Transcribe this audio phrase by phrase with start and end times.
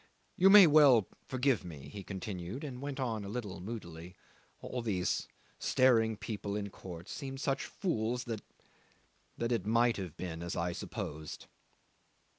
[0.35, 4.15] "You may well forgive me," he continued, and went on a little moodily,
[4.59, 5.27] "All these
[5.59, 8.41] staring people in court seemed such fools that
[9.37, 11.45] that it might have been as I supposed."